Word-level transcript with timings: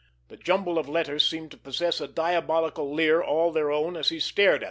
The 0.29 0.37
jumble 0.37 0.79
of 0.79 0.89
letters 0.89 1.27
seemed 1.27 1.51
to 1.51 1.57
possess 1.57 2.01
a 2.01 2.07
diabolical 2.07 2.91
leer 2.91 3.21
all 3.21 3.51
their 3.51 3.71
own, 3.71 3.95
as 3.95 4.09
he 4.09 4.19
stared 4.19 4.51
at 4.55 4.57
them. 4.57 4.59